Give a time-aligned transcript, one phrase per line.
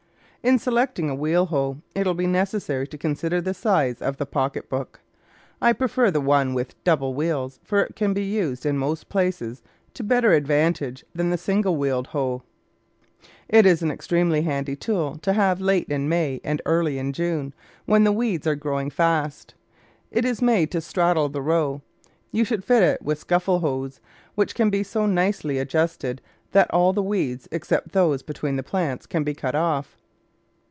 [0.43, 3.53] In selecting a wheel hoe, it w^ill be necessary to THE VEGETABLE GARDEN consider the
[3.53, 4.99] size of the pocket book.
[5.61, 9.61] I prefer the one with double wheels, for it can be used in most places
[9.93, 12.41] to better advantage than the single wheel hoe.
[13.49, 17.53] It is an extremely handy tool to have late in May and early in June,
[17.85, 19.53] when the weeds are grow ing fast.
[20.09, 21.83] It is made to straddle the row.
[22.31, 24.01] You should fit it with scuffle hoes,
[24.33, 26.17] which can be so nicely ad justed
[26.51, 29.97] that all the weeds except those between the plants can be cut off.